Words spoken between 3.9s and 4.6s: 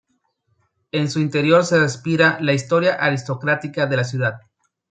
la ciudad.